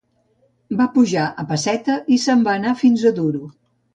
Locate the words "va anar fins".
2.47-3.07